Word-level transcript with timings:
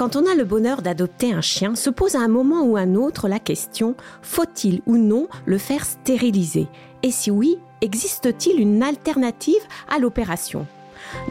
Quand 0.00 0.16
on 0.16 0.24
a 0.24 0.34
le 0.34 0.44
bonheur 0.44 0.80
d'adopter 0.80 1.32
un 1.32 1.42
chien, 1.42 1.74
se 1.74 1.90
pose 1.90 2.14
à 2.14 2.20
un 2.20 2.28
moment 2.28 2.62
ou 2.62 2.78
un 2.78 2.94
autre 2.94 3.28
la 3.28 3.38
question 3.38 3.96
faut-il 4.22 4.80
ou 4.86 4.96
non 4.96 5.28
le 5.44 5.58
faire 5.58 5.84
stériliser? 5.84 6.68
Et 7.02 7.10
si 7.10 7.30
oui, 7.30 7.58
existe-t-il 7.82 8.60
une 8.60 8.82
alternative 8.82 9.60
à 9.94 9.98
l'opération? 9.98 10.66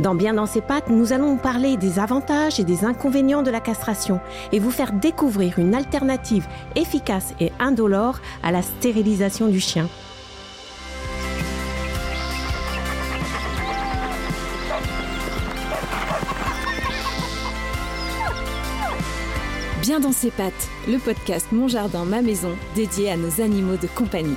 Dans 0.02 0.14
Bien 0.14 0.36
dans 0.36 0.46
ses 0.46 0.62
pattes, 0.62 0.90
nous 0.90 1.14
allons 1.14 1.38
parler 1.38 1.78
des 1.78 1.98
avantages 1.98 2.60
et 2.60 2.64
des 2.64 2.86
inconvénients 2.86 3.42
de 3.42 3.50
la 3.50 3.60
castration 3.60 4.20
et 4.52 4.60
vous 4.60 4.70
faire 4.70 4.94
découvrir 4.94 5.58
une 5.58 5.74
alternative 5.74 6.48
efficace 6.76 7.34
et 7.40 7.52
indolore 7.60 8.20
à 8.44 8.52
la 8.52 8.62
stérilisation 8.62 9.48
du 9.48 9.60
chien. 9.60 9.88
Bien 19.82 20.02
dans 20.02 20.12
ses 20.12 20.30
pattes, 20.30 20.68
le 20.90 20.98
podcast 20.98 21.54
Mon 21.54 21.70
Jardin, 21.70 22.04
ma 22.04 22.22
maison, 22.22 22.52
dédié 22.76 23.10
à 23.10 23.16
nos 23.16 23.40
animaux 23.40 23.78
de 23.78 23.88
compagnie. 23.88 24.36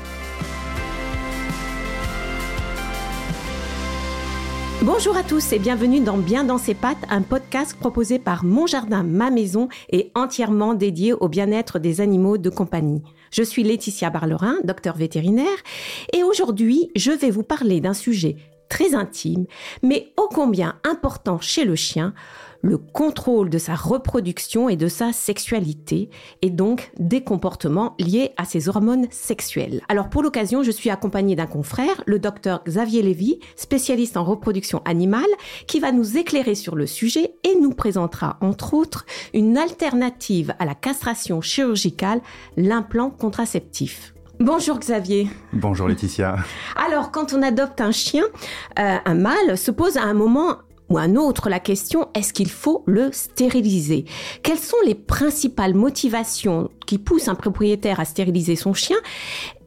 Bonjour 4.83 5.17
à 5.17 5.25
tous 5.25 5.53
et 5.53 5.59
bienvenue 5.59 5.99
dans 5.99 6.17
Bien 6.17 6.45
dans 6.45 6.59
ses 6.59 6.75
pattes, 6.75 7.05
un 7.11 7.23
podcast 7.23 7.77
proposé 7.77 8.21
par 8.21 8.45
Mon 8.45 8.69
Jardin, 8.69 9.03
ma 9.03 9.31
maison 9.31 9.69
et 9.91 10.13
entièrement 10.15 10.75
dédié 10.75 11.13
au 11.13 11.29
bien-être 11.29 11.81
des 11.81 12.01
animaux 12.01 12.39
de 12.39 12.49
compagnie. 12.49 13.03
Je 13.33 13.43
suis 13.43 13.65
Laetitia 13.65 14.11
Barlerin, 14.11 14.59
docteur 14.63 14.97
vétérinaire, 14.97 15.49
et 16.13 16.23
aujourd'hui, 16.23 16.93
je 16.95 17.11
vais 17.11 17.31
vous 17.31 17.43
parler 17.43 17.81
d'un 17.81 17.95
sujet 17.95 18.37
très 18.69 18.95
intime, 18.95 19.47
mais 19.83 20.13
ô 20.17 20.29
combien 20.33 20.77
important 20.83 21.39
chez 21.41 21.65
le 21.65 21.75
chien, 21.75 22.15
le 22.63 22.79
contrôle 22.79 23.51
de 23.51 23.59
sa 23.59 23.75
reproduction 23.75 24.69
et 24.69 24.77
de 24.77 24.89
sa 24.89 25.13
sexualité, 25.13 26.09
et 26.41 26.51
donc 26.51 26.93
des 26.99 27.23
comportements 27.23 27.95
liés 27.99 28.31
à 28.37 28.45
ses 28.45 28.69
hormones 28.69 29.07
sexuelles. 29.11 29.83
Alors 29.89 30.09
pour 30.09 30.23
l'occasion, 30.23 30.63
je 30.63 30.71
suis 30.71 30.91
accompagnée 30.91 31.37
d'un 31.37 31.47
confrère, 31.47 32.03
le 32.07 32.19
docteur 32.19 32.63
Xavier 32.65 33.03
Lévy, 33.03 33.41
spécialiste 33.57 34.17
en 34.17 34.25
reproduction 34.25 34.81
animale, 34.85 35.23
qui 35.67 35.81
va 35.81 35.93
nous 35.93 36.17
éclairer 36.17 36.55
sur 36.55 36.77
le 36.77 36.87
sujet 36.87 37.35
et 37.45 37.57
nous 37.61 37.73
présentera 37.73 38.39
entre 38.41 38.75
autres 38.75 39.05
une 39.35 39.59
alternative 39.59 40.55
à 40.59 40.65
la 40.65 40.75
castration 40.75 41.41
chirurgicale, 41.41 42.21
l'implant 42.57 43.11
contraceptif. 43.11 44.15
Bonjour 44.41 44.79
Xavier. 44.79 45.29
Bonjour 45.53 45.89
Laetitia. 45.89 46.37
Alors, 46.75 47.11
quand 47.13 47.33
on 47.33 47.43
adopte 47.43 47.81
un 47.81 47.93
chien, 47.93 48.25
euh, 48.79 48.97
un 49.05 49.15
mâle 49.15 49.57
se 49.57 49.71
pose 49.71 49.97
à 49.97 50.03
un 50.03 50.15
moment 50.15 50.59
ou 50.93 50.99
un 50.99 51.17
autre 51.17 51.49
la 51.49 51.59
question 51.59 52.09
est-ce 52.15 52.33
qu'il 52.33 52.51
faut 52.51 52.85
le 52.87 53.11
stériliser? 53.13 54.05
Quelles 54.43 54.59
sont 54.59 54.77
les 54.85 54.95
principales 54.95 55.75
motivations 55.75 56.71
qui 56.87 56.99
poussent 56.99 57.29
un 57.29 57.35
propriétaire 57.35 57.99
à 57.99 58.05
stériliser 58.05 58.57
son 58.57 58.75
chien 58.75 58.99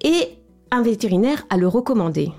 et 0.04 0.30
un 0.70 0.84
vétérinaire 0.84 1.46
à 1.50 1.58
le 1.58 1.68
recommander? 1.68 2.32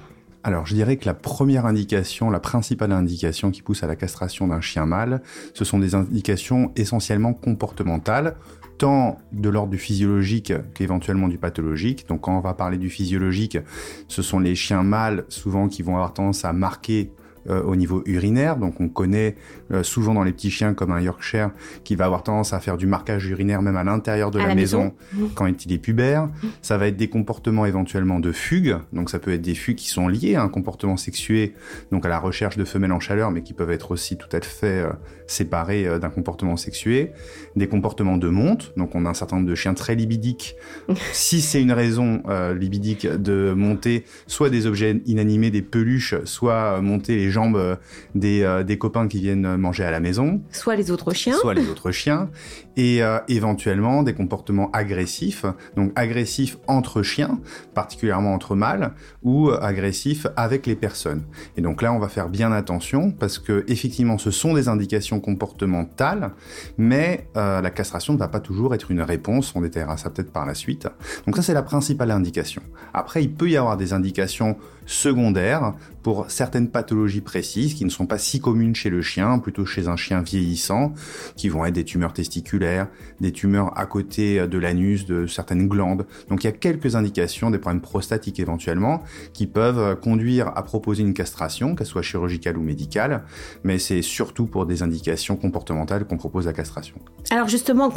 Alors, 0.44 0.64
je 0.64 0.74
dirais 0.74 0.96
que 0.96 1.06
la 1.06 1.14
première 1.14 1.66
indication, 1.66 2.30
la 2.30 2.38
principale 2.38 2.92
indication 2.92 3.50
qui 3.50 3.62
pousse 3.62 3.82
à 3.82 3.88
la 3.88 3.96
castration 3.96 4.46
d'un 4.46 4.60
chien 4.60 4.86
mâle, 4.86 5.20
ce 5.54 5.64
sont 5.64 5.80
des 5.80 5.96
indications 5.96 6.70
essentiellement 6.76 7.34
comportementales, 7.34 8.36
tant 8.78 9.18
de 9.32 9.48
l'ordre 9.48 9.72
du 9.72 9.78
physiologique 9.78 10.52
qu'éventuellement 10.74 11.26
du 11.26 11.38
pathologique. 11.38 12.06
Donc, 12.06 12.20
quand 12.20 12.38
on 12.38 12.40
va 12.40 12.54
parler 12.54 12.78
du 12.78 12.90
physiologique, 12.90 13.58
ce 14.06 14.22
sont 14.22 14.38
les 14.38 14.54
chiens 14.54 14.84
mâles, 14.84 15.24
souvent, 15.28 15.66
qui 15.66 15.82
vont 15.82 15.94
avoir 15.94 16.14
tendance 16.14 16.44
à 16.44 16.52
marquer 16.52 17.10
euh, 17.48 17.62
au 17.62 17.76
niveau 17.76 18.02
urinaire. 18.06 18.56
Donc 18.56 18.80
on 18.80 18.88
connaît 18.88 19.36
euh, 19.70 19.84
souvent 19.84 20.14
dans 20.14 20.24
les 20.24 20.32
petits 20.32 20.50
chiens 20.50 20.74
comme 20.74 20.90
un 20.90 21.00
Yorkshire 21.00 21.50
qui 21.84 21.94
va 21.94 22.06
avoir 22.06 22.24
tendance 22.24 22.52
à 22.52 22.58
faire 22.58 22.76
du 22.76 22.86
marquage 22.86 23.26
urinaire 23.26 23.62
même 23.62 23.76
à 23.76 23.84
l'intérieur 23.84 24.32
de 24.32 24.38
la, 24.38 24.54
maison, 24.54 24.94
quand 25.34 25.46
il 25.46 25.72
est 25.72 25.78
pubère. 25.78 26.28
Ça 26.62 26.76
va 26.76 26.88
être 26.88 26.96
des 26.96 27.08
comportements 27.08 27.64
éventuellement 27.64 28.18
de 28.18 28.32
fugue. 28.32 28.76
Donc 28.92 29.10
ça 29.10 29.20
peut 29.20 29.32
être 29.32 29.42
des 29.42 29.54
fugues 29.54 29.76
qui 29.76 29.88
sont 29.88 30.08
liées 30.08 30.34
à 30.34 30.42
un 30.42 30.48
comportement 30.48 30.96
sexué, 30.96 31.54
donc 31.92 32.04
à 32.04 32.08
la 32.08 32.18
recherche 32.18 32.56
de 32.56 32.64
femelles 32.64 32.92
en 32.92 33.00
chaleur, 33.00 33.30
mais 33.30 33.42
qui 33.42 33.52
peuvent 33.52 33.70
être 33.70 33.92
aussi 33.92 34.16
tout 34.16 34.28
à 34.32 34.40
fait 34.40 34.80
euh, 34.80 34.90
séparés 35.28 36.00
d'un 36.00 36.10
comportement 36.10 36.56
sexué. 36.56 37.12
Des 37.54 37.68
comportements 37.68 38.16
de 38.16 38.28
monte. 38.28 38.72
Donc 38.76 38.94
on 38.94 39.06
a 39.06 39.10
un 39.10 39.14
certain 39.14 39.36
nombre 39.36 39.48
de 39.48 39.54
chiens 39.54 39.74
très 39.74 39.94
libidiques. 39.94 40.56
si 41.12 41.40
c'est 41.40 41.62
une 41.62 41.72
raison 41.72 42.22
libidique 42.58 43.06
de 43.06 43.52
monter 43.56 44.04
soit 44.26 44.50
des 44.50 44.66
objets 44.66 45.00
inanimés, 45.06 45.50
des 45.50 45.62
peluches, 45.62 46.14
soit 46.24 46.80
monter 46.80 47.16
les 47.16 47.30
jambes 47.36 47.56
euh, 47.56 47.76
des, 48.14 48.42
euh, 48.42 48.62
des, 48.62 48.78
copains 48.78 49.08
qui 49.08 49.20
viennent 49.20 49.56
manger 49.56 49.84
à 49.84 49.90
la 49.90 50.00
maison. 50.00 50.40
Soit 50.50 50.76
les 50.76 50.90
autres 50.90 51.12
chiens. 51.12 51.36
Soit 51.36 51.54
les 51.54 51.68
autres 51.68 51.92
chiens. 51.92 52.30
Et 52.76 53.02
euh, 53.02 53.18
éventuellement 53.28 54.02
des 54.02 54.14
comportements 54.14 54.70
agressifs. 54.72 55.44
Donc 55.76 55.92
agressifs 55.96 56.56
entre 56.66 57.02
chiens, 57.02 57.38
particulièrement 57.74 58.32
entre 58.32 58.54
mâles, 58.54 58.92
ou 59.22 59.50
agressifs 59.50 60.26
avec 60.36 60.66
les 60.66 60.76
personnes. 60.76 61.24
Et 61.56 61.60
donc 61.60 61.82
là, 61.82 61.92
on 61.92 61.98
va 61.98 62.08
faire 62.08 62.28
bien 62.28 62.52
attention 62.52 63.10
parce 63.10 63.38
que 63.38 63.64
effectivement, 63.68 64.18
ce 64.18 64.30
sont 64.30 64.54
des 64.54 64.68
indications 64.68 65.20
comportementales, 65.20 66.32
mais 66.78 67.28
la 67.34 67.70
castration 67.70 68.12
ne 68.14 68.18
va 68.18 68.28
pas 68.28 68.40
toujours 68.40 68.74
être 68.74 68.90
une 68.90 69.02
réponse. 69.02 69.52
On 69.54 69.60
détaillera 69.60 69.96
ça 69.96 70.10
peut-être 70.10 70.32
par 70.32 70.46
la 70.46 70.54
suite. 70.54 70.86
Donc 71.26 71.36
ça, 71.36 71.42
c'est 71.42 71.54
la 71.54 71.62
principale 71.62 72.10
indication. 72.10 72.62
Après, 72.94 73.22
il 73.22 73.32
peut 73.32 73.48
y 73.48 73.56
avoir 73.56 73.76
des 73.76 73.92
indications 73.92 74.56
secondaires 74.86 75.74
pour 76.02 76.30
certaines 76.30 76.68
pathologies 76.68 77.20
précises 77.26 77.74
qui 77.74 77.84
ne 77.84 77.90
sont 77.90 78.06
pas 78.06 78.16
si 78.16 78.40
communes 78.40 78.74
chez 78.74 78.88
le 78.88 79.02
chien, 79.02 79.38
plutôt 79.38 79.66
chez 79.66 79.88
un 79.88 79.96
chien 79.96 80.22
vieillissant, 80.22 80.94
qui 81.36 81.50
vont 81.50 81.66
être 81.66 81.74
des 81.74 81.84
tumeurs 81.84 82.14
testiculaires, 82.14 82.88
des 83.20 83.32
tumeurs 83.32 83.78
à 83.78 83.84
côté 83.84 84.46
de 84.48 84.58
l'anus, 84.58 85.04
de 85.04 85.26
certaines 85.26 85.68
glandes. 85.68 86.06
Donc 86.30 86.44
il 86.44 86.46
y 86.46 86.50
a 86.50 86.52
quelques 86.52 86.96
indications, 86.96 87.50
des 87.50 87.58
problèmes 87.58 87.82
prostatiques 87.82 88.40
éventuellement, 88.40 89.02
qui 89.34 89.46
peuvent 89.46 90.00
conduire 90.00 90.48
à 90.56 90.62
proposer 90.62 91.02
une 91.02 91.12
castration, 91.12 91.74
qu'elle 91.74 91.86
soit 91.86 92.02
chirurgicale 92.02 92.56
ou 92.56 92.62
médicale, 92.62 93.24
mais 93.62 93.78
c'est 93.78 94.00
surtout 94.00 94.46
pour 94.46 94.64
des 94.64 94.82
indications 94.82 95.36
comportementales 95.36 96.06
qu'on 96.06 96.16
propose 96.16 96.46
la 96.46 96.52
castration. 96.52 96.96
Alors 97.30 97.48
justement, 97.48 97.90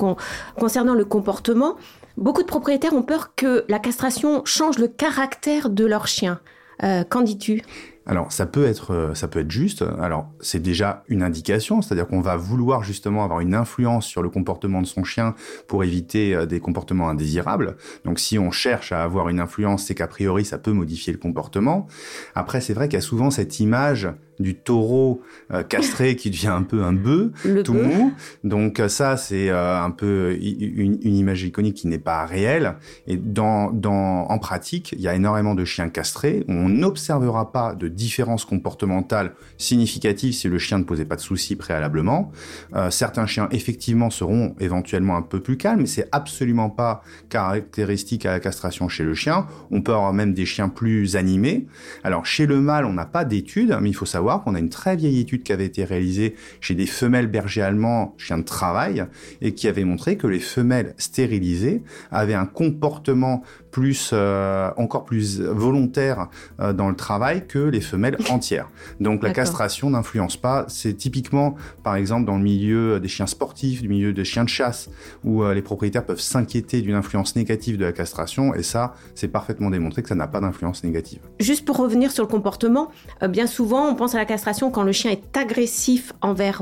concernant 0.57 0.95
le 0.95 1.05
comportement, 1.05 1.77
beaucoup 2.17 2.41
de 2.41 2.47
propriétaires 2.47 2.93
ont 2.93 3.03
peur 3.03 3.35
que 3.35 3.63
la 3.69 3.79
castration 3.79 4.41
change 4.45 4.79
le 4.79 4.87
caractère 4.87 5.69
de 5.69 5.85
leur 5.85 6.07
chien. 6.07 6.39
Euh, 6.83 7.03
qu'en 7.03 7.21
dis-tu? 7.21 7.61
Alors 8.09 8.31
ça 8.31 8.47
peut 8.47 8.65
être 8.65 8.91
euh, 8.91 9.13
ça 9.13 9.27
peut 9.27 9.39
être 9.39 9.51
juste. 9.51 9.85
Alors 10.01 10.31
c'est 10.41 10.61
déjà 10.61 11.03
une 11.09 11.21
indication, 11.21 11.83
c'est-à-dire 11.83 12.07
qu'on 12.07 12.21
va 12.21 12.37
vouloir 12.37 12.83
justement 12.83 13.23
avoir 13.23 13.39
une 13.39 13.53
influence 13.53 14.07
sur 14.07 14.23
le 14.23 14.29
comportement 14.29 14.81
de 14.81 14.87
son 14.87 15.03
chien 15.03 15.35
pour 15.67 15.83
éviter 15.83 16.33
euh, 16.33 16.47
des 16.47 16.59
comportements 16.59 17.07
indésirables. 17.07 17.77
Donc 18.05 18.17
si 18.17 18.39
on 18.39 18.49
cherche 18.49 18.91
à 18.91 19.03
avoir 19.03 19.29
une 19.29 19.39
influence, 19.39 19.85
c'est 19.85 19.93
qu'a 19.93 20.07
priori 20.07 20.43
ça 20.43 20.57
peut 20.57 20.71
modifier 20.71 21.13
le 21.13 21.19
comportement. 21.19 21.85
Après 22.33 22.61
c'est 22.61 22.73
vrai 22.73 22.87
qu'il 22.87 22.97
y 22.97 22.97
a 22.97 23.01
souvent 23.01 23.29
cette 23.29 23.59
image 23.59 24.09
du 24.39 24.55
taureau 24.55 25.21
euh, 25.51 25.63
castré 25.63 26.15
qui 26.15 26.29
devient 26.29 26.47
un 26.47 26.63
peu 26.63 26.83
un 26.83 26.93
bœuf 26.93 27.31
tout 27.63 27.73
mou. 27.73 28.13
Donc 28.43 28.81
ça, 28.87 29.17
c'est 29.17 29.49
euh, 29.49 29.81
un 29.81 29.91
peu 29.91 30.37
une, 30.41 30.99
image 31.03 31.43
iconique 31.43 31.75
qui 31.75 31.87
n'est 31.87 31.97
pas 31.97 32.25
réelle. 32.25 32.75
Et 33.07 33.17
dans, 33.17 33.71
dans, 33.71 34.25
en 34.29 34.39
pratique, 34.39 34.93
il 34.93 35.01
y 35.01 35.07
a 35.07 35.15
énormément 35.15 35.55
de 35.55 35.65
chiens 35.65 35.89
castrés. 35.89 36.45
On 36.47 36.69
n'observera 36.69 37.51
pas 37.51 37.75
de 37.75 37.87
différence 37.87 38.45
comportementale 38.45 39.33
significative 39.57 40.33
si 40.33 40.47
le 40.47 40.57
chien 40.57 40.79
ne 40.79 40.83
posait 40.83 41.05
pas 41.05 41.15
de 41.15 41.21
soucis 41.21 41.55
préalablement. 41.55 42.31
Euh, 42.75 42.89
certains 42.89 43.25
chiens, 43.25 43.47
effectivement, 43.51 44.09
seront 44.09 44.55
éventuellement 44.59 45.17
un 45.17 45.21
peu 45.21 45.41
plus 45.41 45.57
calmes, 45.57 45.81
mais 45.81 45.87
c'est 45.87 46.07
absolument 46.11 46.69
pas 46.69 47.03
caractéristique 47.29 48.25
à 48.25 48.31
la 48.31 48.39
castration 48.39 48.87
chez 48.87 49.03
le 49.03 49.13
chien. 49.13 49.47
On 49.71 49.81
peut 49.81 49.93
avoir 49.93 50.13
même 50.13 50.33
des 50.33 50.45
chiens 50.45 50.69
plus 50.69 51.15
animés. 51.15 51.67
Alors 52.03 52.25
chez 52.25 52.45
le 52.45 52.61
mâle, 52.61 52.85
on 52.85 52.93
n'a 52.93 53.05
pas 53.05 53.25
d'études, 53.25 53.77
mais 53.81 53.89
il 53.89 53.95
faut 53.95 54.05
savoir 54.05 54.28
qu'on 54.37 54.55
a 54.55 54.59
une 54.59 54.69
très 54.69 54.95
vieille 54.95 55.19
étude 55.19 55.43
qui 55.43 55.51
avait 55.51 55.65
été 55.65 55.83
réalisée 55.83 56.35
chez 56.61 56.75
des 56.75 56.85
femelles 56.85 57.27
bergers 57.27 57.63
allemands, 57.63 58.13
chiens 58.17 58.37
de 58.37 58.43
travail, 58.43 59.05
et 59.41 59.53
qui 59.53 59.67
avait 59.67 59.83
montré 59.83 60.17
que 60.17 60.27
les 60.27 60.39
femelles 60.39 60.93
stérilisées 60.97 61.81
avaient 62.11 62.35
un 62.35 62.45
comportement 62.45 63.41
plus, 63.71 64.11
euh, 64.13 64.71
encore 64.77 65.05
plus 65.05 65.41
volontaire 65.41 66.27
euh, 66.59 66.73
dans 66.73 66.89
le 66.89 66.95
travail 66.95 67.45
que 67.47 67.59
les 67.59 67.81
femelles 67.81 68.17
entières. 68.29 68.69
Donc 68.99 69.23
la 69.23 69.31
castration 69.31 69.89
n'influence 69.89 70.37
pas. 70.37 70.65
C'est 70.67 70.93
typiquement, 70.93 71.55
par 71.83 71.95
exemple, 71.95 72.25
dans 72.25 72.37
le 72.37 72.43
milieu 72.43 72.99
des 72.99 73.07
chiens 73.07 73.27
sportifs, 73.27 73.81
du 73.81 73.89
milieu 73.89 74.13
des 74.13 74.25
chiens 74.25 74.43
de 74.43 74.49
chasse, 74.49 74.89
où 75.23 75.43
euh, 75.43 75.53
les 75.53 75.61
propriétaires 75.61 76.05
peuvent 76.05 76.19
s'inquiéter 76.19 76.81
d'une 76.81 76.95
influence 76.95 77.35
négative 77.35 77.77
de 77.77 77.85
la 77.85 77.91
castration, 77.91 78.53
et 78.53 78.63
ça, 78.63 78.95
c'est 79.15 79.27
parfaitement 79.27 79.69
démontré 79.69 80.01
que 80.01 80.09
ça 80.09 80.15
n'a 80.15 80.27
pas 80.27 80.39
d'influence 80.39 80.83
négative. 80.83 81.19
Juste 81.39 81.65
pour 81.65 81.77
revenir 81.77 82.11
sur 82.11 82.23
le 82.23 82.29
comportement, 82.29 82.89
bien 83.29 83.47
souvent, 83.47 83.87
on 83.87 83.95
pense 83.95 84.15
à 84.15 84.17
la 84.17 84.25
castration 84.25 84.71
quand 84.71 84.83
le 84.83 84.91
chien 84.91 85.11
est 85.11 85.37
agressif 85.37 86.13
envers, 86.21 86.61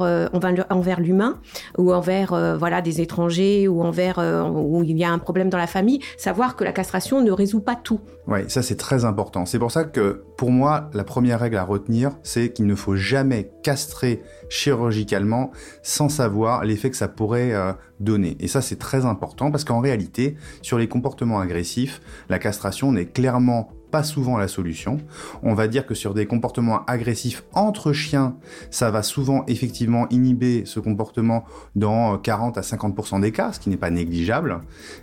envers 0.70 1.00
l'humain, 1.00 1.40
ou 1.78 1.94
envers 1.94 2.58
voilà, 2.58 2.82
des 2.82 3.02
étrangers, 3.02 3.68
ou 3.68 3.82
envers 3.82 4.20
où 4.20 4.84
il 4.84 4.98
y 4.98 5.04
a 5.04 5.12
un 5.12 5.20
problème 5.20 5.50
dans 5.50 5.58
la 5.58 5.68
famille. 5.68 6.00
Savoir 6.18 6.56
que 6.56 6.64
la 6.64 6.72
castration 6.72 6.97
ne 7.00 7.32
résout 7.32 7.60
pas 7.60 7.76
tout. 7.76 8.00
Oui, 8.28 8.40
ça 8.50 8.62
c'est 8.62 8.76
très 8.76 9.06
important. 9.06 9.46
C'est 9.46 9.60
pour 9.60 9.72
ça 9.72 9.84
que 9.84 10.24
pour 10.38 10.52
moi, 10.52 10.90
la 10.94 11.04
première 11.04 11.40
règle 11.40 11.58
à 11.58 11.64
retenir, 11.64 12.12
c'est 12.24 12.52
qu'il 12.52 12.68
ne 12.68 12.76
faut 12.76 12.96
jamais 12.96 13.52
castrer 13.64 14.22
chirurgicalement 14.50 15.52
sans 15.82 16.10
savoir 16.10 16.64
l'effet 16.64 16.90
que 16.90 16.98
ça 16.98 17.08
pourrait 17.08 17.54
euh, 17.54 17.74
donner. 18.00 18.36
Et 18.40 18.48
ça 18.48 18.62
c'est 18.62 18.78
très 18.78 19.06
important 19.06 19.52
parce 19.52 19.64
qu'en 19.64 19.80
réalité, 19.80 20.36
sur 20.62 20.78
les 20.78 20.88
comportements 20.88 21.40
agressifs, 21.40 22.02
la 22.30 22.40
castration 22.40 22.92
n'est 22.92 23.06
clairement 23.06 23.70
pas 23.92 24.04
souvent 24.04 24.38
la 24.38 24.48
solution. 24.48 24.98
On 25.44 25.54
va 25.54 25.68
dire 25.68 25.86
que 25.86 25.96
sur 25.96 26.14
des 26.14 26.26
comportements 26.26 26.84
agressifs 26.86 27.44
entre 27.54 27.94
chiens, 27.94 28.36
ça 28.70 28.92
va 28.92 29.04
souvent 29.04 29.46
effectivement 29.48 30.08
inhiber 30.10 30.64
ce 30.66 30.80
comportement 30.80 31.46
dans 31.76 32.18
40 32.18 32.58
à 32.58 32.62
50% 32.62 33.22
des 33.22 33.32
cas, 33.32 33.54
ce 33.54 33.60
qui 33.60 33.70
n'est 33.70 33.78
pas 33.78 33.90
négligeable. 33.90 34.60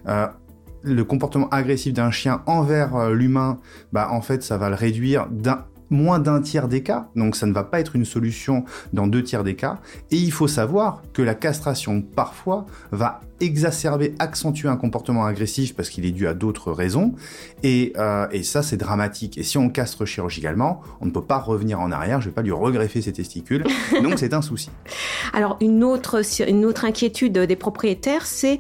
Euh, 0.07 0.27
le 0.85 1.05
comportement 1.05 1.49
agressif 1.49 1.93
d'un 1.93 2.11
chien 2.11 2.43
envers 2.47 2.95
euh, 2.97 3.15
l'humain, 3.15 3.59
bah 3.93 4.09
en 4.11 4.21
fait 4.21 4.43
ça 4.43 4.59
va 4.59 4.69
le 4.69 4.75
réduire 4.75 5.27
d'un 5.31 5.65
moins 5.91 6.19
d'un 6.19 6.41
tiers 6.41 6.69
des 6.69 6.83
cas, 6.83 7.09
donc 7.15 7.37
ça 7.37 7.47
ne 7.47 7.53
va 7.53 7.65
pas 7.65 7.81
être 7.81 7.97
une 7.97 8.05
solution 8.05 8.65
dans 8.93 9.07
deux 9.07 9.23
tiers 9.23 9.45
des 9.45 9.55
cas. 9.55 9.79
Et 10.11 10.17
il 10.17 10.33
faut 10.33 10.49
savoir 10.49 11.03
que 11.13 11.23
la 11.23 11.35
castration, 11.35 12.03
parfois, 12.03 12.67
va 12.91 13.21
exacerber, 13.41 14.15
accentuer 14.19 14.69
un 14.69 14.77
comportement 14.77 15.25
agressif 15.25 15.75
parce 15.75 15.89
qu'il 15.89 16.07
est 16.07 16.11
dû 16.11 16.27
à 16.27 16.35
d'autres 16.35 16.73
raisons. 16.73 17.15
Et, 17.63 17.93
euh, 17.97 18.27
et 18.33 18.43
ça, 18.43 18.63
c'est 18.63 18.77
dramatique. 18.77 19.39
Et 19.39 19.43
si 19.43 19.59
on 19.59 19.69
castre 19.69 20.05
chirurgicalement, 20.05 20.81
on 21.01 21.07
ne 21.07 21.11
peut 21.11 21.25
pas 21.25 21.39
revenir 21.39 21.81
en 21.81 21.93
arrière. 21.93 22.21
Je 22.21 22.27
ne 22.27 22.31
vais 22.31 22.35
pas 22.35 22.43
lui 22.43 22.53
regreffer 22.53 23.03
ses 23.03 23.13
testicules. 23.13 23.65
Donc 24.03 24.19
c'est 24.19 24.35
un 24.35 24.43
souci. 24.43 24.71
Alors 25.33 25.57
une 25.61 25.85
autre, 25.85 26.23
une 26.47 26.65
autre 26.65 26.85
inquiétude 26.85 27.39
des 27.39 27.57
propriétaires, 27.57 28.27
c'est 28.27 28.59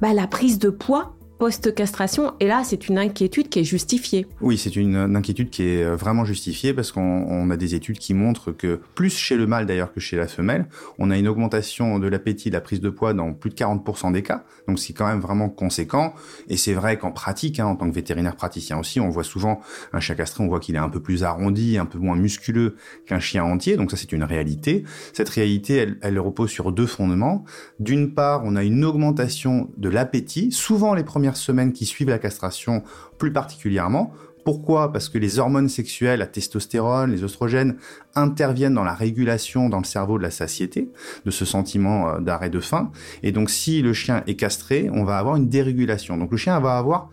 bah, 0.00 0.12
la 0.12 0.26
prise 0.26 0.58
de 0.58 0.70
poids 0.70 1.14
post-castration. 1.38 2.34
Et 2.40 2.46
là, 2.46 2.62
c'est 2.64 2.88
une 2.88 2.98
inquiétude 2.98 3.48
qui 3.48 3.60
est 3.60 3.64
justifiée. 3.64 4.26
Oui, 4.40 4.56
c'est 4.58 4.76
une, 4.76 4.96
inquiétude 5.16 5.50
qui 5.50 5.64
est 5.64 5.82
euh, 5.82 5.96
vraiment 5.96 6.24
justifiée 6.24 6.72
parce 6.72 6.92
qu'on 6.92 7.50
a 7.50 7.56
des 7.56 7.74
études 7.74 7.98
qui 7.98 8.14
montrent 8.14 8.52
que, 8.52 8.80
plus 8.94 9.10
chez 9.10 9.36
le 9.36 9.46
mâle 9.46 9.66
d'ailleurs 9.66 9.92
que 9.92 10.00
chez 10.00 10.16
la 10.16 10.26
femelle, 10.26 10.66
on 10.98 11.10
a 11.10 11.18
une 11.18 11.28
augmentation 11.28 11.98
de 11.98 12.06
l'appétit, 12.06 12.50
de 12.50 12.54
la 12.54 12.60
prise 12.60 12.80
de 12.80 12.90
poids 12.90 13.14
dans 13.14 13.32
plus 13.32 13.50
de 13.50 13.54
40% 13.54 14.12
des 14.12 14.22
cas. 14.22 14.44
Donc 14.68 14.78
c'est 14.78 14.92
quand 14.92 15.06
même 15.06 15.20
vraiment 15.20 15.48
conséquent. 15.48 16.14
Et 16.48 16.56
c'est 16.56 16.74
vrai 16.74 16.98
qu'en 16.98 17.12
pratique, 17.12 17.60
hein, 17.60 17.66
en 17.66 17.76
tant 17.76 17.88
que 17.88 17.94
vétérinaire 17.94 18.36
praticien 18.36 18.78
aussi, 18.78 19.00
on 19.00 19.10
voit 19.10 19.24
souvent 19.24 19.60
un 19.92 20.00
chien 20.00 20.14
castré, 20.14 20.42
on 20.44 20.48
voit 20.48 20.60
qu'il 20.60 20.74
est 20.76 20.78
un 20.78 20.88
peu 20.88 21.00
plus 21.00 21.24
arrondi, 21.24 21.78
un 21.78 21.86
peu 21.86 21.98
moins 21.98 22.16
musculeux 22.16 22.76
qu'un 23.06 23.20
chien 23.20 23.44
entier. 23.44 23.76
Donc 23.76 23.90
ça, 23.90 23.96
c'est 23.96 24.12
une 24.12 24.24
réalité. 24.24 24.84
Cette 25.12 25.28
réalité, 25.28 25.76
elle, 25.76 25.98
elle 26.00 26.18
repose 26.18 26.50
sur 26.50 26.72
deux 26.72 26.86
fondements. 26.86 27.44
D'une 27.80 28.14
part, 28.14 28.42
on 28.44 28.56
a 28.56 28.64
une 28.64 28.84
augmentation 28.84 29.70
de 29.76 29.88
l'appétit. 29.88 30.52
Souvent, 30.52 30.94
les 30.94 31.04
premières 31.04 31.33
semaines 31.36 31.72
qui 31.72 31.86
suivent 31.86 32.10
la 32.10 32.18
castration 32.18 32.82
plus 33.18 33.32
particulièrement. 33.32 34.12
Pourquoi? 34.44 34.92
Parce 34.92 35.08
que 35.08 35.16
les 35.16 35.38
hormones 35.38 35.70
sexuelles, 35.70 36.18
la 36.18 36.26
testostérone, 36.26 37.10
les 37.10 37.24
oestrogènes, 37.24 37.76
interviennent 38.14 38.74
dans 38.74 38.84
la 38.84 38.92
régulation 38.92 39.70
dans 39.70 39.78
le 39.78 39.84
cerveau 39.84 40.18
de 40.18 40.22
la 40.22 40.30
satiété, 40.30 40.90
de 41.24 41.30
ce 41.30 41.46
sentiment 41.46 42.10
euh, 42.10 42.20
d'arrêt 42.20 42.50
de 42.50 42.60
faim. 42.60 42.92
Et 43.22 43.32
donc 43.32 43.48
si 43.48 43.80
le 43.80 43.94
chien 43.94 44.22
est 44.26 44.36
castré, 44.36 44.90
on 44.92 45.04
va 45.04 45.16
avoir 45.16 45.36
une 45.36 45.48
dérégulation. 45.48 46.18
Donc 46.18 46.30
le 46.30 46.36
chien 46.36 46.60
va 46.60 46.76
avoir 46.76 47.08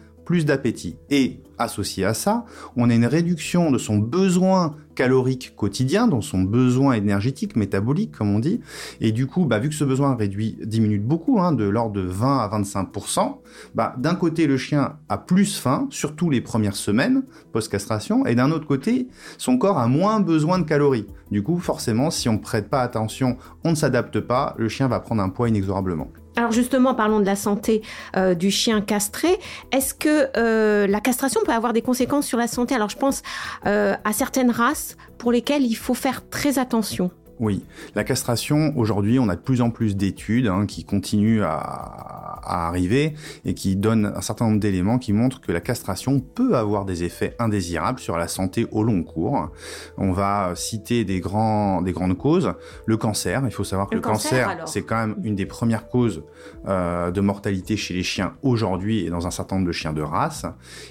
d'appétit. 0.45 0.97
Et 1.09 1.41
associé 1.57 2.05
à 2.05 2.13
ça, 2.13 2.45
on 2.75 2.89
a 2.89 2.95
une 2.95 3.05
réduction 3.05 3.71
de 3.71 3.77
son 3.77 3.97
besoin 3.97 4.75
calorique 4.95 5.53
quotidien, 5.55 6.07
dans 6.07 6.21
son 6.21 6.41
besoin 6.41 6.93
énergétique, 6.93 7.55
métabolique, 7.55 8.11
comme 8.11 8.33
on 8.33 8.39
dit. 8.39 8.61
Et 8.99 9.11
du 9.11 9.27
coup, 9.27 9.45
bah, 9.45 9.59
vu 9.59 9.69
que 9.69 9.75
ce 9.75 9.83
besoin 9.83 10.15
réduit, 10.15 10.57
diminue 10.63 10.99
beaucoup, 10.99 11.39
hein, 11.39 11.53
de 11.53 11.63
l'ordre 11.63 11.93
de 11.93 12.01
20 12.01 12.39
à 12.39 12.47
25%, 12.49 13.37
bah, 13.73 13.95
d'un 13.97 14.15
côté, 14.15 14.47
le 14.47 14.57
chien 14.57 14.97
a 15.09 15.17
plus 15.17 15.57
faim, 15.57 15.87
surtout 15.89 16.29
les 16.29 16.41
premières 16.41 16.75
semaines 16.75 17.23
post-castration, 17.51 18.25
et 18.25 18.35
d'un 18.35 18.51
autre 18.51 18.67
côté, 18.67 19.07
son 19.37 19.57
corps 19.57 19.77
a 19.77 19.87
moins 19.87 20.19
besoin 20.19 20.59
de 20.59 20.65
calories. 20.65 21.07
Du 21.31 21.43
coup, 21.43 21.59
forcément, 21.59 22.11
si 22.11 22.27
on 22.27 22.33
ne 22.33 22.37
prête 22.39 22.69
pas 22.69 22.81
attention, 22.81 23.37
on 23.63 23.71
ne 23.71 23.75
s'adapte 23.75 24.19
pas, 24.19 24.55
le 24.57 24.67
chien 24.67 24.87
va 24.87 24.99
prendre 24.99 25.21
un 25.21 25.29
poids 25.29 25.49
inexorablement. 25.49 26.09
Alors 26.35 26.51
justement, 26.51 26.95
parlons 26.95 27.19
de 27.19 27.25
la 27.25 27.35
santé 27.35 27.81
euh, 28.15 28.33
du 28.33 28.51
chien 28.51 28.81
castré. 28.81 29.37
Est-ce 29.71 29.93
que 29.93 30.29
euh, 30.37 30.87
la 30.87 31.01
castration 31.01 31.41
peut 31.45 31.51
avoir 31.51 31.73
des 31.73 31.81
conséquences 31.81 32.25
sur 32.25 32.37
la 32.37 32.47
santé? 32.47 32.73
Alors 32.73 32.89
je 32.89 32.97
pense 32.97 33.21
euh, 33.65 33.95
à 34.05 34.13
certaines 34.13 34.51
races 34.51 34.95
pour 35.17 35.31
lesquelles 35.31 35.63
il 35.63 35.75
faut 35.75 35.93
faire 35.93 36.27
très 36.29 36.57
attention. 36.57 37.11
Oui, 37.41 37.63
la 37.95 38.03
castration, 38.03 38.71
aujourd'hui, 38.77 39.17
on 39.17 39.27
a 39.27 39.35
de 39.35 39.41
plus 39.41 39.61
en 39.61 39.71
plus 39.71 39.95
d'études 39.95 40.45
hein, 40.45 40.67
qui 40.67 40.83
continuent 40.83 41.41
à, 41.41 42.39
arriver 42.43 43.13
et 43.45 43.53
qui 43.53 43.75
donnent 43.75 44.11
un 44.15 44.21
certain 44.21 44.45
nombre 44.45 44.59
d'éléments 44.59 44.97
qui 44.97 45.13
montrent 45.13 45.41
que 45.41 45.51
la 45.51 45.61
castration 45.61 46.19
peut 46.19 46.55
avoir 46.55 46.85
des 46.85 47.03
effets 47.03 47.35
indésirables 47.39 47.99
sur 47.99 48.17
la 48.17 48.27
santé 48.27 48.67
au 48.71 48.83
long 48.83 49.03
cours. 49.03 49.49
On 49.97 50.11
va 50.11 50.53
citer 50.55 51.05
des, 51.05 51.19
grands, 51.19 51.81
des 51.81 51.93
grandes 51.93 52.17
causes. 52.17 52.53
Le 52.85 52.97
cancer, 52.97 53.41
il 53.45 53.51
faut 53.51 53.63
savoir 53.63 53.89
que 53.89 53.95
le, 53.95 54.01
cancer, 54.01 54.63
c'est 54.65 54.81
quand 54.81 54.97
même 54.97 55.15
une 55.23 55.35
des 55.35 55.45
premières 55.45 55.87
causes 55.87 56.23
euh, 56.67 57.11
de 57.11 57.21
mortalité 57.21 57.77
chez 57.77 57.93
les 57.93 58.03
chiens 58.03 58.33
aujourd'hui 58.43 59.05
et 59.05 59.09
dans 59.09 59.27
un 59.27 59.31
certain 59.31 59.55
nombre 59.55 59.67
de 59.67 59.71
chiens 59.73 59.93
de 59.93 60.01
race. 60.01 60.45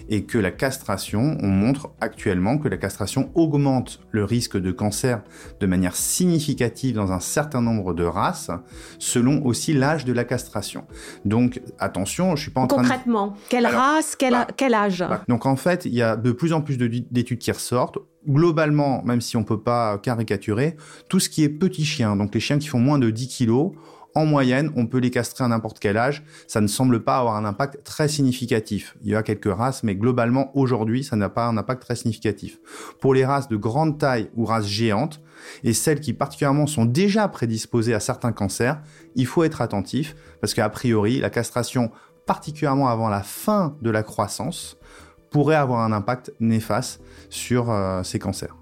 Et 0.08 0.24
que 0.24 0.38
la 0.38 0.50
castration, 0.50 1.36
on 1.42 1.48
montre 1.48 1.90
actuellement 2.00 2.58
que 2.58 2.68
la 2.68 2.76
castration 2.76 3.30
augmente 3.34 4.00
le 4.10 4.24
risque 4.24 4.56
de 4.56 4.72
cancer 4.72 5.22
de 5.60 5.66
manière 5.66 5.94
significative 5.94 6.39
significative 6.40 6.96
dans 6.96 7.12
un 7.12 7.20
certain 7.20 7.60
nombre 7.60 7.94
de 7.94 8.04
races, 8.04 8.50
selon 8.98 9.44
aussi 9.44 9.72
l'âge 9.72 10.04
de 10.04 10.12
la 10.12 10.24
castration. 10.24 10.84
Donc 11.24 11.60
attention, 11.78 12.34
je 12.36 12.42
suis 12.42 12.50
pas 12.50 12.62
en 12.62 12.66
train 12.66 12.78
Concrètement, 12.78 13.34
quelle 13.48 13.66
race, 13.66 14.16
quel, 14.16 14.32
bah, 14.32 14.46
quel 14.56 14.74
âge? 14.74 15.00
bah, 15.00 15.22
Donc 15.28 15.46
en 15.46 15.56
fait, 15.56 15.84
il 15.84 15.94
y 15.94 16.02
a 16.02 16.16
de 16.16 16.32
plus 16.32 16.52
en 16.52 16.62
plus 16.62 16.78
d'études 16.78 17.38
qui 17.38 17.52
ressortent 17.52 17.98
globalement, 18.28 19.02
même 19.04 19.20
si 19.20 19.36
on 19.36 19.44
peut 19.44 19.60
pas 19.60 19.98
caricaturer, 19.98 20.76
tout 21.08 21.20
ce 21.20 21.28
qui 21.28 21.42
est 21.42 21.48
petit 21.48 21.84
chien, 21.84 22.16
donc 22.16 22.34
les 22.34 22.40
chiens 22.40 22.58
qui 22.58 22.68
font 22.68 22.80
moins 22.80 22.98
de 22.98 23.10
10 23.10 23.28
kilos, 23.28 23.72
en 24.14 24.26
moyenne, 24.26 24.72
on 24.76 24.86
peut 24.86 24.98
les 24.98 25.10
castrer 25.10 25.44
à 25.44 25.48
n'importe 25.48 25.78
quel 25.78 25.96
âge. 25.96 26.24
Ça 26.48 26.60
ne 26.60 26.66
semble 26.66 27.04
pas 27.04 27.18
avoir 27.18 27.36
un 27.36 27.44
impact 27.44 27.84
très 27.84 28.08
significatif. 28.08 28.96
Il 29.02 29.10
y 29.10 29.14
a 29.14 29.22
quelques 29.22 29.52
races, 29.52 29.84
mais 29.84 29.94
globalement, 29.94 30.50
aujourd'hui, 30.56 31.04
ça 31.04 31.14
n'a 31.14 31.28
pas 31.28 31.46
un 31.46 31.56
impact 31.56 31.82
très 31.82 31.94
significatif. 31.94 32.58
Pour 33.00 33.14
les 33.14 33.24
races 33.24 33.48
de 33.48 33.56
grande 33.56 33.98
taille 33.98 34.28
ou 34.34 34.44
races 34.44 34.66
géantes, 34.66 35.20
et 35.64 35.72
celles 35.72 36.00
qui 36.00 36.12
particulièrement 36.12 36.66
sont 36.66 36.84
déjà 36.84 37.28
prédisposées 37.28 37.94
à 37.94 38.00
certains 38.00 38.32
cancers, 38.32 38.80
il 39.14 39.26
faut 39.26 39.44
être 39.44 39.60
attentif, 39.60 40.16
parce 40.40 40.54
qu'a 40.54 40.68
priori, 40.68 41.20
la 41.20 41.30
castration, 41.30 41.90
particulièrement 42.26 42.88
avant 42.88 43.08
la 43.08 43.22
fin 43.22 43.76
de 43.82 43.90
la 43.90 44.02
croissance, 44.02 44.76
pourrait 45.30 45.56
avoir 45.56 45.80
un 45.80 45.92
impact 45.92 46.32
néfaste 46.40 47.00
sur 47.28 47.70
euh, 47.70 48.02
ces 48.02 48.18
cancers. 48.18 48.56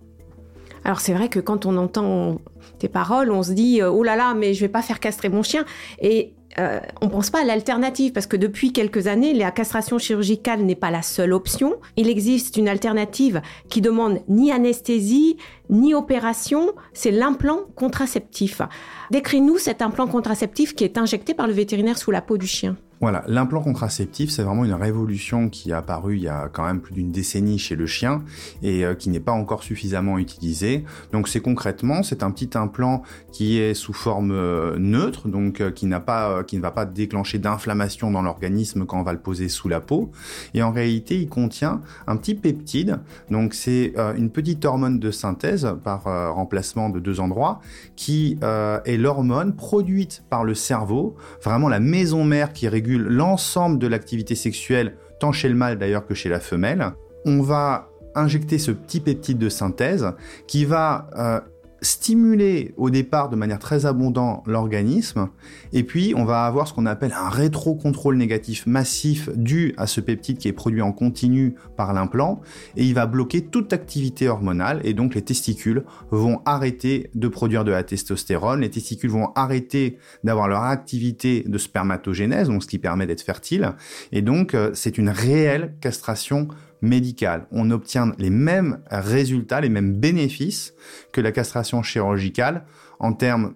Alors 0.84 1.00
c'est 1.00 1.12
vrai 1.12 1.28
que 1.28 1.40
quand 1.40 1.66
on 1.66 1.76
entend 1.76 2.40
tes 2.78 2.88
paroles, 2.88 3.30
on 3.30 3.42
se 3.42 3.52
dit 3.52 3.82
euh, 3.82 3.90
oh 3.90 4.02
là 4.02 4.16
là, 4.16 4.34
mais 4.34 4.54
je 4.54 4.60
vais 4.60 4.69
pas 4.69 4.82
faire 4.82 5.00
castrer 5.00 5.28
mon 5.28 5.42
chien. 5.42 5.64
Et 6.00 6.34
euh, 6.58 6.81
on 7.00 7.08
pense 7.08 7.31
pas 7.31 7.40
à 7.40 7.44
l'alternative 7.44 8.12
parce 8.12 8.26
que 8.26 8.37
depuis 8.37 8.73
quelques 8.73 9.06
années, 9.06 9.32
la 9.32 9.50
castration 9.50 9.99
chirurgicale 9.99 10.62
n'est 10.62 10.75
pas 10.75 10.90
la 10.90 11.02
seule 11.02 11.32
option. 11.32 11.76
Il 11.97 12.09
existe 12.09 12.56
une 12.56 12.68
alternative 12.68 13.40
qui 13.68 13.80
demande 13.80 14.21
ni 14.28 14.50
anesthésie 14.50 15.37
ni 15.71 15.94
opération, 15.94 16.73
c'est 16.94 17.11
l'implant 17.11 17.61
contraceptif. 17.76 18.62
Décris-nous 19.11 19.59
cet 19.59 19.82
implant 19.82 20.06
contraceptif 20.06 20.75
qui 20.75 20.85
est 20.85 20.99
injecté 20.99 21.35
par 21.35 21.47
le 21.47 21.52
vétérinaire 21.52 21.99
sous 21.99 22.11
la 22.11 22.23
peau 22.23 22.38
du 22.38 22.47
chien. 22.47 22.76
Voilà, 23.00 23.23
l'implant 23.28 23.62
contraceptif, 23.62 24.31
c'est 24.31 24.43
vraiment 24.43 24.64
une 24.64 24.75
révolution 24.75 25.49
qui 25.49 25.71
est 25.71 25.75
apparue 25.75 26.17
il 26.17 26.23
y 26.23 26.28
a 26.28 26.49
quand 26.52 26.64
même 26.64 26.81
plus 26.81 26.95
d'une 26.95 27.12
décennie 27.12 27.57
chez 27.57 27.76
le 27.76 27.87
chien 27.87 28.25
et 28.61 28.85
euh, 28.85 28.95
qui 28.95 29.09
n'est 29.09 29.21
pas 29.21 29.31
encore 29.31 29.62
suffisamment 29.62 30.19
utilisé. 30.19 30.85
Donc 31.12 31.28
c'est 31.28 31.38
concrètement, 31.38 32.02
c'est 32.02 32.25
un 32.25 32.33
petit 32.33 32.50
implant 32.59 33.02
qui 33.31 33.59
est 33.59 33.75
sous 33.75 33.93
forme 33.93 34.33
euh, 34.33 34.78
neutre, 34.78 35.28
donc 35.28 35.61
euh, 35.61 35.71
qui 35.71 35.87
n'a 35.87 36.00
pas, 36.00 36.43
qui 36.43 36.57
ne 36.57 36.61
va 36.61 36.73
pas 36.73 36.87
déclencher 36.87 37.38
d'inflammation 37.38 38.11
dans 38.11 38.23
l'organisme 38.23 38.85
quand 38.85 38.99
on 38.99 39.05
va 39.05 39.12
le 39.12 39.21
poser 39.21 39.49
sous 39.49 39.69
la 39.69 39.81
peau. 39.81 40.11
Et 40.55 40.62
en 40.64 40.73
réalité, 40.73 41.21
il 41.21 41.28
contient 41.28 41.83
un 42.09 42.17
petit 42.17 42.35
peptide. 42.35 42.99
Donc 43.31 43.55
c'est 43.55 43.95
une 44.17 44.31
petite 44.31 44.64
hormone 44.64 44.99
de 44.99 45.11
synthèse 45.12 45.69
par 45.85 46.05
remplacement 46.35 46.88
de 46.88 46.99
deux 46.99 47.21
endroits 47.21 47.61
qui 47.97 48.38
est 48.43 48.97
l'hormone 48.97 49.55
produite 49.55 50.25
par 50.31 50.45
le 50.45 50.55
cerveau, 50.55 51.17
vraiment 51.43 51.69
la 51.69 51.81
maison 51.81 52.25
mère 52.25 52.52
qui 52.52 52.69
régule 52.69 52.88
l'ensemble 52.97 53.78
de 53.78 53.87
l'activité 53.87 54.35
sexuelle, 54.35 54.95
tant 55.21 55.33
chez 55.33 55.49
le 55.49 55.54
mâle 55.54 55.78
d'ailleurs 55.78 56.07
que 56.07 56.14
chez 56.14 56.28
la 56.28 56.40
femelle. 56.40 56.92
On 57.25 57.42
va 57.42 57.90
injecter 58.14 58.59
ce 58.59 58.71
petit 58.71 59.00
peptide 59.00 59.38
de 59.38 59.49
synthèse 59.49 60.12
qui 60.47 60.64
va 60.64 61.11
euh, 61.16 61.40
stimuler 61.80 62.75
au 62.76 62.90
départ 62.90 63.28
de 63.28 63.37
manière 63.37 63.58
très 63.58 63.87
abondante 63.87 64.47
l'organisme, 64.47 65.28
et 65.73 65.82
puis 65.82 66.12
on 66.16 66.25
va 66.25 66.44
avoir 66.44 66.66
ce 66.66 66.73
qu'on 66.73 66.87
appelle 66.87 67.12
un 67.12 67.28
rétrocontrôle 67.28 68.16
négatif 68.16 68.66
massif 68.66 69.28
dû 69.37 69.75
à 69.76 69.87
ce 69.87 70.00
peptide 70.00 70.38
qui 70.38 70.49
est 70.49 70.52
produit 70.52 70.82
en 70.82 70.92
continu 70.92 71.54
par 71.76 71.92
l'implant, 71.92 72.40
et 72.76 72.85
il 72.85 72.94
va 72.94 73.06
bloquer 73.06 73.42
toute 73.42 73.73
activité 73.73 74.28
hormonale, 74.28 74.80
et 74.85 74.94
donc 74.94 75.14
les 75.14 75.23
testicules 75.23 75.85
vont 76.11 76.40
arrêter 76.44 77.11
de 77.14 77.28
produire 77.28 77.64
de 77.64 77.70
la 77.70 77.82
testostérone, 77.82 78.61
les 78.61 78.70
testicules 78.70 79.11
vont 79.11 79.30
arrêter 79.35 79.99
d'avoir 80.25 80.49
leur 80.49 80.62
activité 80.62 81.44
de 81.47 81.58
spermatogénèse, 81.58 82.49
donc 82.49 82.62
ce 82.62 82.68
qui 82.68 82.78
permet 82.78 83.06
d'être 83.06 83.23
fertile, 83.23 83.75
et 84.12 84.23
donc 84.23 84.54
euh, 84.54 84.70
c'est 84.75 84.99
une 84.99 85.11
réelle 85.11 85.75
castration 85.80 86.49
médicale. 86.82 87.47
On 87.50 87.70
obtient 87.70 88.12
les 88.18 88.30
mêmes 88.30 88.80
résultats, 88.90 89.61
les 89.61 89.68
mêmes 89.68 89.94
bénéfices 89.94 90.75
que 91.12 91.20
la 91.20 91.32
castration 91.32 91.82
chirurgicale 91.82 92.64
en 92.99 93.12
termes 93.12 93.54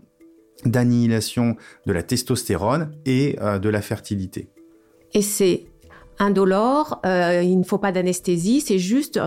d'annihilation 0.64 1.56
de 1.86 1.92
la 1.92 2.02
testostérone 2.02 2.92
et 3.04 3.36
euh, 3.40 3.58
de 3.58 3.68
la 3.68 3.82
fertilité. 3.82 4.48
Et 5.14 5.22
c'est 5.22 5.66
indolore, 6.22 7.00
euh, 7.04 7.42
il 7.42 7.58
ne 7.58 7.64
faut 7.64 7.78
pas 7.78 7.92
d'anesthésie, 7.92 8.60
c'est 8.60 8.78
juste 8.78 9.20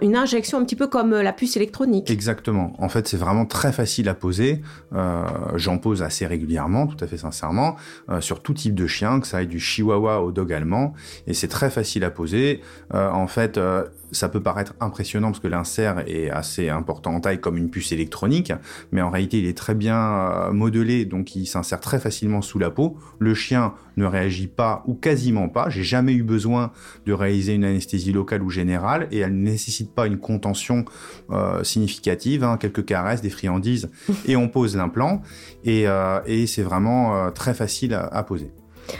une 0.00 0.16
injection 0.16 0.58
un 0.58 0.64
petit 0.64 0.76
peu 0.76 0.86
comme 0.86 1.14
la 1.14 1.32
puce 1.32 1.56
électronique. 1.56 2.10
Exactement. 2.10 2.74
En 2.78 2.88
fait, 2.88 3.08
c'est 3.08 3.16
vraiment 3.16 3.46
très 3.46 3.72
facile 3.72 4.08
à 4.08 4.14
poser. 4.14 4.60
Euh, 4.94 5.24
j'en 5.54 5.78
pose 5.78 6.02
assez 6.02 6.26
régulièrement, 6.26 6.86
tout 6.86 7.02
à 7.02 7.06
fait 7.06 7.18
sincèrement, 7.18 7.76
sur 8.20 8.42
tout 8.42 8.54
type 8.54 8.74
de 8.74 8.86
chien, 8.86 9.20
que 9.20 9.26
ça 9.26 9.38
aille 9.38 9.46
du 9.46 9.60
chihuahua 9.60 10.20
au 10.22 10.32
dog 10.32 10.52
allemand, 10.52 10.94
et 11.26 11.34
c'est 11.34 11.48
très 11.48 11.70
facile 11.70 12.04
à 12.04 12.10
poser. 12.10 12.60
en 12.92 13.26
fait, 13.26 13.58
ça 14.12 14.28
peut 14.28 14.42
paraître 14.42 14.74
impressionnant 14.80 15.28
parce 15.28 15.40
que 15.40 15.48
l'insert 15.48 16.04
est 16.06 16.30
assez 16.30 16.68
important 16.68 17.14
en 17.14 17.20
taille 17.20 17.40
comme 17.40 17.56
une 17.56 17.70
puce 17.70 17.92
électronique, 17.92 18.52
mais 18.92 19.00
en 19.00 19.10
réalité 19.10 19.38
il 19.38 19.46
est 19.46 19.56
très 19.56 19.74
bien 19.74 19.96
euh, 19.98 20.52
modelé, 20.52 21.04
donc 21.04 21.34
il 21.34 21.46
s'insère 21.46 21.80
très 21.80 21.98
facilement 21.98 22.42
sous 22.42 22.58
la 22.58 22.70
peau. 22.70 22.96
Le 23.18 23.34
chien 23.34 23.74
ne 23.96 24.04
réagit 24.04 24.46
pas 24.46 24.82
ou 24.86 24.94
quasiment 24.94 25.48
pas. 25.48 25.68
J'ai 25.68 25.82
jamais 25.82 26.12
eu 26.12 26.22
besoin 26.22 26.72
de 27.06 27.12
réaliser 27.12 27.54
une 27.54 27.64
anesthésie 27.64 28.12
locale 28.12 28.42
ou 28.42 28.50
générale 28.50 29.08
et 29.10 29.18
elle 29.18 29.34
ne 29.34 29.50
nécessite 29.50 29.92
pas 29.92 30.06
une 30.06 30.18
contention 30.18 30.84
euh, 31.30 31.64
significative, 31.64 32.44
hein, 32.44 32.56
quelques 32.58 32.84
caresses, 32.84 33.22
des 33.22 33.30
friandises 33.30 33.90
et 34.26 34.36
on 34.36 34.48
pose 34.48 34.76
l'implant 34.76 35.22
et, 35.64 35.88
euh, 35.88 36.20
c'est 36.46 36.62
vraiment 36.62 37.30
très 37.30 37.54
facile 37.54 37.94
à 37.94 38.22
poser. 38.22 38.50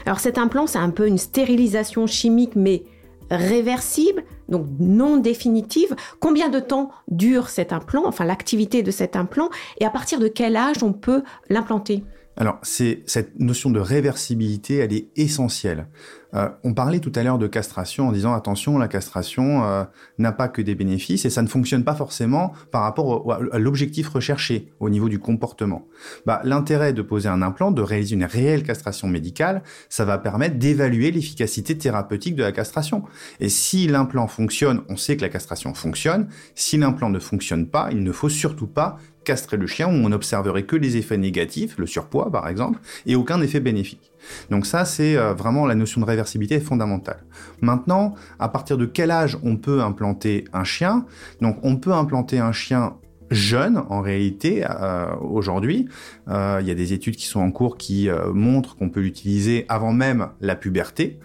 Alors 0.07 0.21
cet 0.21 0.38
implant, 0.38 0.66
c'est 0.66 0.78
un 0.78 0.90
peu 0.90 1.07
une 1.07 1.19
stérilisation 1.19 2.07
chimique, 2.07 2.57
mais 2.57 2.85
réversible, 3.31 4.25
donc 4.52 4.66
non 4.78 5.16
définitive. 5.16 5.97
Combien 6.21 6.49
de 6.49 6.61
temps 6.61 6.90
dure 7.09 7.49
cet 7.49 7.73
implant, 7.73 8.06
enfin 8.06 8.25
l'activité 8.25 8.85
de 8.85 8.92
cet 8.92 9.16
implant, 9.16 9.50
et 9.80 9.85
à 9.85 9.90
partir 9.90 10.21
de 10.21 10.28
quel 10.28 10.54
âge 10.54 10.85
on 10.85 10.92
peut 10.92 11.25
l'implanter? 11.50 12.04
Alors, 12.37 12.59
cette 12.62 13.38
notion 13.40 13.71
de 13.71 13.80
réversibilité, 13.80 14.76
elle 14.76 14.92
est 14.92 15.09
essentielle. 15.16 15.88
Euh, 16.34 16.48
on 16.64 16.72
parlait 16.74 17.00
tout 17.00 17.12
à 17.14 17.22
l'heure 17.22 17.38
de 17.38 17.46
castration 17.46 18.08
en 18.08 18.12
disant 18.12 18.34
attention, 18.34 18.78
la 18.78 18.88
castration 18.88 19.64
euh, 19.64 19.84
n'a 20.18 20.32
pas 20.32 20.48
que 20.48 20.62
des 20.62 20.74
bénéfices 20.74 21.24
et 21.24 21.30
ça 21.30 21.42
ne 21.42 21.46
fonctionne 21.48 21.84
pas 21.84 21.94
forcément 21.94 22.52
par 22.70 22.82
rapport 22.82 23.32
à 23.52 23.58
l'objectif 23.58 24.08
recherché 24.08 24.72
au 24.80 24.88
niveau 24.88 25.08
du 25.08 25.18
comportement. 25.18 25.86
Bah, 26.26 26.40
l'intérêt 26.44 26.92
de 26.92 27.02
poser 27.02 27.28
un 27.28 27.42
implant, 27.42 27.70
de 27.70 27.82
réaliser 27.82 28.14
une 28.14 28.24
réelle 28.24 28.62
castration 28.62 29.08
médicale, 29.08 29.62
ça 29.88 30.04
va 30.04 30.18
permettre 30.18 30.56
d'évaluer 30.56 31.10
l'efficacité 31.10 31.76
thérapeutique 31.76 32.36
de 32.36 32.42
la 32.42 32.52
castration. 32.52 33.04
Et 33.40 33.48
si 33.48 33.86
l'implant 33.86 34.26
fonctionne, 34.26 34.82
on 34.88 34.96
sait 34.96 35.16
que 35.16 35.22
la 35.22 35.28
castration 35.28 35.74
fonctionne. 35.74 36.28
Si 36.54 36.78
l'implant 36.78 37.10
ne 37.10 37.18
fonctionne 37.18 37.66
pas, 37.66 37.88
il 37.92 38.02
ne 38.02 38.12
faut 38.12 38.28
surtout 38.28 38.66
pas 38.66 38.98
castrer 39.24 39.56
le 39.56 39.66
chien 39.66 39.88
où 39.88 39.92
on 39.92 40.08
n'observerait 40.08 40.64
que 40.64 40.76
les 40.76 40.96
effets 40.96 41.18
négatifs, 41.18 41.78
le 41.78 41.86
surpoids 41.86 42.30
par 42.30 42.48
exemple, 42.48 42.78
et 43.06 43.14
aucun 43.14 43.40
effet 43.40 43.60
bénéfique. 43.60 44.12
Donc 44.50 44.66
ça, 44.66 44.84
c'est 44.84 45.16
euh, 45.16 45.34
vraiment 45.34 45.66
la 45.66 45.74
notion 45.74 46.00
de 46.00 46.06
réversibilité 46.06 46.60
fondamentale. 46.60 47.24
Maintenant, 47.60 48.14
à 48.38 48.48
partir 48.48 48.78
de 48.78 48.86
quel 48.86 49.10
âge 49.10 49.38
on 49.42 49.56
peut 49.56 49.80
implanter 49.80 50.44
un 50.52 50.64
chien? 50.64 51.04
Donc 51.40 51.58
on 51.62 51.76
peut 51.76 51.92
implanter 51.92 52.38
un 52.38 52.52
chien 52.52 52.94
jeune 53.32 53.82
en 53.88 54.00
réalité 54.00 54.64
euh, 54.68 55.14
aujourd'hui. 55.20 55.88
Euh, 56.28 56.58
il 56.60 56.66
y 56.66 56.70
a 56.70 56.74
des 56.74 56.92
études 56.92 57.16
qui 57.16 57.26
sont 57.26 57.40
en 57.40 57.50
cours 57.50 57.76
qui 57.76 58.08
euh, 58.08 58.32
montrent 58.32 58.76
qu'on 58.76 58.88
peut 58.88 59.00
l'utiliser 59.00 59.66
avant 59.68 59.92
même 59.92 60.28
la 60.40 60.56
puberté. 60.56 61.18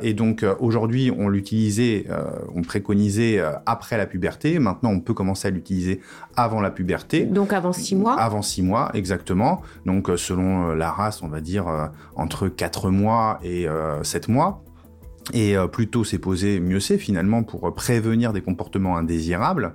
et 0.00 0.14
donc 0.14 0.44
aujourd'hui 0.60 1.12
on 1.16 1.28
l'utilisait, 1.28 2.06
on 2.54 2.62
préconisait 2.62 3.40
après 3.66 3.96
la 3.96 4.06
puberté. 4.06 4.58
Maintenant 4.58 4.90
on 4.90 5.00
peut 5.00 5.14
commencer 5.14 5.48
à 5.48 5.50
l'utiliser 5.50 6.00
avant 6.36 6.60
la 6.60 6.70
puberté. 6.70 7.24
Donc 7.24 7.52
avant 7.52 7.72
six 7.72 7.94
mois. 7.94 8.18
Avant 8.18 8.42
six 8.42 8.62
mois 8.62 8.90
exactement. 8.94 9.62
Donc 9.86 10.10
selon 10.16 10.74
la 10.74 10.90
race 10.90 11.22
on 11.22 11.28
va 11.28 11.40
dire 11.40 11.66
entre 12.16 12.48
quatre 12.48 12.90
mois 12.90 13.38
et 13.42 13.66
sept 14.02 14.28
mois. 14.28 14.62
Et 15.32 15.54
plus 15.70 15.88
tôt 15.88 16.02
c'est 16.04 16.18
posé, 16.18 16.58
mieux 16.58 16.80
c'est 16.80 16.98
finalement 16.98 17.44
pour 17.44 17.72
prévenir 17.74 18.32
des 18.32 18.40
comportements 18.40 18.96
indésirables 18.96 19.72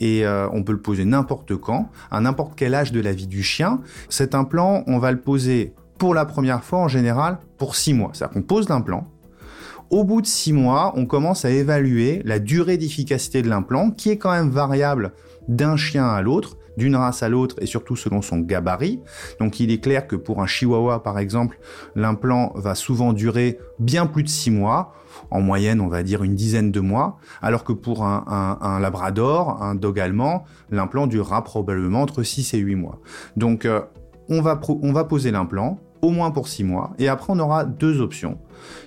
et 0.00 0.24
euh, 0.24 0.48
on 0.52 0.62
peut 0.62 0.72
le 0.72 0.80
poser 0.80 1.04
n'importe 1.04 1.56
quand, 1.56 1.90
à 2.10 2.20
n'importe 2.20 2.52
quel 2.56 2.74
âge 2.74 2.92
de 2.92 3.00
la 3.00 3.12
vie 3.12 3.26
du 3.26 3.42
chien. 3.42 3.80
Cet 4.08 4.34
implant, 4.34 4.84
on 4.86 4.98
va 4.98 5.12
le 5.12 5.20
poser 5.20 5.74
pour 5.98 6.14
la 6.14 6.24
première 6.24 6.62
fois 6.62 6.78
en 6.78 6.88
général 6.88 7.38
pour 7.56 7.74
six 7.74 7.94
mois. 7.94 8.10
C'est-à-dire 8.12 8.34
qu'on 8.34 8.42
pose 8.42 8.68
l'implant. 8.68 9.08
Au 9.90 10.04
bout 10.04 10.20
de 10.20 10.26
six 10.26 10.52
mois, 10.52 10.92
on 10.96 11.06
commence 11.06 11.44
à 11.44 11.50
évaluer 11.50 12.20
la 12.24 12.38
durée 12.38 12.76
d'efficacité 12.76 13.42
de 13.42 13.48
l'implant, 13.48 13.90
qui 13.90 14.10
est 14.10 14.18
quand 14.18 14.30
même 14.30 14.50
variable 14.50 15.12
d'un 15.48 15.76
chien 15.76 16.06
à 16.06 16.20
l'autre 16.20 16.58
d'une 16.78 16.96
race 16.96 17.22
à 17.22 17.28
l'autre 17.28 17.56
et 17.60 17.66
surtout 17.66 17.96
selon 17.96 18.22
son 18.22 18.38
gabarit. 18.38 19.00
Donc 19.40 19.60
il 19.60 19.70
est 19.70 19.82
clair 19.82 20.06
que 20.06 20.16
pour 20.16 20.40
un 20.40 20.46
chihuahua 20.46 21.02
par 21.02 21.18
exemple, 21.18 21.58
l'implant 21.94 22.52
va 22.54 22.74
souvent 22.74 23.12
durer 23.12 23.58
bien 23.78 24.06
plus 24.06 24.22
de 24.22 24.28
six 24.28 24.50
mois, 24.50 24.94
en 25.30 25.40
moyenne 25.40 25.80
on 25.80 25.88
va 25.88 26.02
dire 26.02 26.22
une 26.22 26.34
dizaine 26.34 26.70
de 26.70 26.80
mois, 26.80 27.18
alors 27.42 27.64
que 27.64 27.72
pour 27.72 28.04
un, 28.04 28.78
labrador, 28.80 29.62
un 29.62 29.74
dog 29.74 30.00
allemand, 30.00 30.44
l'implant 30.70 31.06
durera 31.06 31.42
probablement 31.44 32.02
entre 32.02 32.22
6 32.22 32.54
et 32.54 32.58
8 32.58 32.74
mois. 32.76 33.00
Donc 33.36 33.64
euh, 33.64 33.82
on, 34.28 34.40
va 34.40 34.60
on 34.82 34.92
va 34.92 35.04
poser 35.04 35.30
l'implant, 35.30 35.78
au 36.00 36.10
moins 36.10 36.30
pour 36.30 36.48
six 36.48 36.64
mois, 36.64 36.92
et 36.98 37.08
après 37.08 37.32
on 37.32 37.38
aura 37.40 37.64
deux 37.64 38.00
options. 38.00 38.38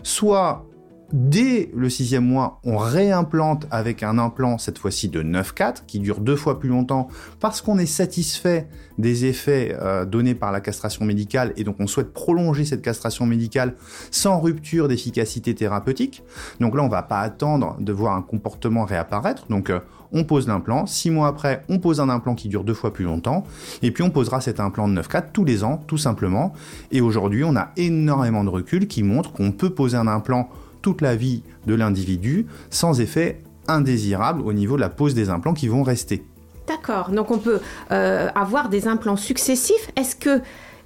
Soit 0.02 0.66
Dès 1.14 1.70
le 1.76 1.90
sixième 1.90 2.26
mois, 2.26 2.62
on 2.64 2.78
réimplante 2.78 3.68
avec 3.70 4.02
un 4.02 4.18
implant, 4.18 4.58
cette 4.58 4.78
fois-ci 4.78 5.10
de 5.10 5.22
9,4, 5.22 5.84
qui 5.86 6.00
dure 6.00 6.22
deux 6.22 6.38
fois 6.38 6.58
plus 6.58 6.70
longtemps, 6.70 7.10
parce 7.42 7.62
qu'on 7.62 7.78
est 7.78 7.86
satisfait 7.86 8.70
des 8.98 9.26
effets 9.26 9.76
euh, 9.82 10.06
donnés 10.06 10.36
par 10.36 10.54
la 10.54 10.62
castration 10.62 11.04
médicale, 11.04 11.52
et 11.58 11.66
donc 11.66 11.78
on 11.80 11.88
souhaite 11.88 12.14
prolonger 12.14 12.64
cette 12.64 12.82
castration 12.82 13.26
médicale 13.26 13.76
sans 14.10 14.40
rupture 14.40 14.88
d'efficacité 14.88 15.54
thérapeutique. 15.54 16.24
Donc 16.62 16.76
là, 16.76 16.84
on 16.84 16.88
va 16.88 17.04
pas 17.04 17.20
attendre 17.20 17.76
de 17.80 17.92
voir 17.92 18.16
un 18.16 18.22
comportement 18.22 18.86
réapparaître. 18.86 19.48
Donc 19.50 19.70
euh, 19.70 19.80
on 20.14 20.24
pose 20.24 20.48
l'implant, 20.48 20.86
six 20.86 21.10
mois 21.10 21.28
après, 21.28 21.64
on 21.68 21.80
pose 21.80 22.00
un 22.00 22.10
implant 22.10 22.36
qui 22.36 22.48
dure 22.48 22.64
deux 22.64 22.74
fois 22.74 22.94
plus 22.94 23.06
longtemps, 23.06 23.44
et 23.82 23.92
puis 23.92 24.04
on 24.04 24.12
posera 24.12 24.40
cet 24.40 24.62
implant 24.62 24.88
de 24.88 25.02
9,4 25.02 25.32
tous 25.34 25.44
les 25.44 25.66
ans, 25.66 25.78
tout 25.88 25.98
simplement. 25.98 26.54
Et 26.92 27.02
aujourd'hui, 27.02 27.44
on 27.44 27.58
a 27.58 27.72
énormément 27.76 28.46
de 28.46 28.50
recul 28.50 28.88
qui 28.88 29.04
montre 29.04 29.34
qu'on 29.34 29.52
peut 29.52 29.72
poser 29.72 29.98
un 29.98 30.08
implant 30.08 30.50
toute 30.82 31.02
la 31.02 31.16
vie 31.16 31.44
de 31.68 31.76
l'individu 31.76 32.46
sans 32.70 33.00
effet 33.00 33.42
indésirable 33.68 34.42
au 34.42 34.54
niveau 34.54 34.76
de 34.76 34.82
la 34.82 34.90
pose 34.90 35.14
des 35.14 35.30
implants 35.30 35.54
qui 35.54 35.68
vont 35.68 35.84
rester. 35.84 36.24
D'accord, 36.68 37.10
donc 37.10 37.32
on 37.32 37.38
peut 37.38 37.60
euh, 37.92 38.30
avoir 38.36 38.70
des 38.70 38.88
implants 38.88 39.18
successifs. 39.18 39.92
Est-ce 39.96 40.16
que 40.16 40.42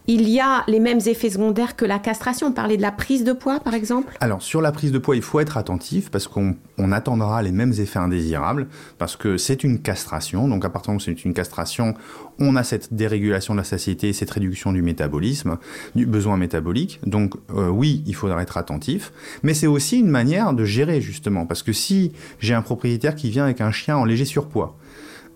il 0.07 0.29
y 0.29 0.39
a 0.39 0.63
les 0.67 0.79
mêmes 0.79 0.99
effets 1.05 1.29
secondaires 1.29 1.75
que 1.75 1.85
la 1.85 1.99
castration. 1.99 2.47
On 2.47 2.51
parlait 2.51 2.77
de 2.77 2.81
la 2.81 2.91
prise 2.91 3.23
de 3.23 3.33
poids, 3.33 3.59
par 3.59 3.73
exemple 3.73 4.15
Alors, 4.21 4.41
sur 4.41 4.61
la 4.61 4.71
prise 4.71 4.91
de 4.91 4.99
poids, 4.99 5.15
il 5.15 5.21
faut 5.21 5.39
être 5.39 5.57
attentif 5.57 6.11
parce 6.11 6.27
qu'on 6.27 6.55
attendra 6.91 7.41
les 7.41 7.51
mêmes 7.51 7.73
effets 7.73 7.99
indésirables 7.99 8.67
parce 8.97 9.15
que 9.15 9.37
c'est 9.37 9.63
une 9.63 9.81
castration. 9.81 10.47
Donc, 10.47 10.63
à 10.65 10.69
partir 10.69 10.91
du 10.91 10.91
moment 10.91 10.97
où 10.97 11.15
c'est 11.15 11.25
une 11.25 11.33
castration, 11.33 11.95
on 12.39 12.55
a 12.55 12.63
cette 12.63 12.93
dérégulation 12.93 13.53
de 13.53 13.59
la 13.59 13.63
satiété, 13.63 14.13
cette 14.13 14.31
réduction 14.31 14.71
du 14.71 14.81
métabolisme, 14.81 15.57
du 15.95 16.05
besoin 16.05 16.37
métabolique. 16.37 16.99
Donc, 17.05 17.33
euh, 17.55 17.69
oui, 17.69 18.03
il 18.05 18.15
faudra 18.15 18.41
être 18.41 18.57
attentif. 18.57 19.11
Mais 19.43 19.53
c'est 19.53 19.67
aussi 19.67 19.99
une 19.99 20.09
manière 20.09 20.53
de 20.53 20.65
gérer, 20.65 21.01
justement. 21.01 21.45
Parce 21.45 21.63
que 21.63 21.73
si 21.73 22.11
j'ai 22.39 22.53
un 22.53 22.61
propriétaire 22.61 23.15
qui 23.15 23.29
vient 23.29 23.45
avec 23.45 23.61
un 23.61 23.71
chien 23.71 23.97
en 23.97 24.05
léger 24.05 24.25
surpoids, 24.25 24.77